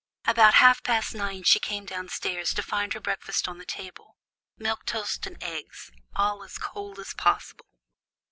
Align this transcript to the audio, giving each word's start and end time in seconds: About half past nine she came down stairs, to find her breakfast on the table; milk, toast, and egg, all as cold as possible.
About 0.25 0.55
half 0.55 0.81
past 0.81 1.13
nine 1.13 1.43
she 1.43 1.59
came 1.59 1.85
down 1.85 2.09
stairs, 2.09 2.55
to 2.55 2.63
find 2.63 2.91
her 2.93 2.99
breakfast 2.99 3.47
on 3.47 3.59
the 3.59 3.67
table; 3.67 4.17
milk, 4.57 4.83
toast, 4.83 5.27
and 5.27 5.37
egg, 5.43 5.65
all 6.15 6.41
as 6.43 6.57
cold 6.57 6.97
as 6.97 7.13
possible. 7.13 7.67